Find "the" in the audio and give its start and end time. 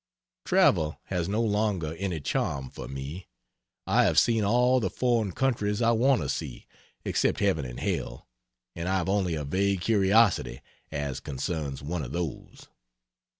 4.79-4.89